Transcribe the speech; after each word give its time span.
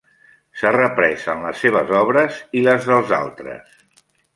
S'ha 0.61 0.71
reprès 0.75 1.27
en 1.35 1.45
les 1.49 1.61
seves 1.67 1.95
obres, 2.01 2.43
i 2.63 2.67
les 2.71 2.93
dels 2.93 3.17
altres. 3.23 3.81